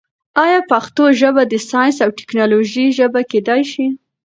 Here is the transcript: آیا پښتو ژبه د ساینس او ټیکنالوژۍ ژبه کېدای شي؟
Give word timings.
آیا 0.43 0.59
پښتو 0.71 1.03
ژبه 1.19 1.43
د 1.47 1.53
ساینس 1.69 1.97
او 2.05 2.09
ټیکنالوژۍ 2.19 2.85
ژبه 2.99 3.21
کېدای 3.31 3.61
شي؟ 3.71 3.85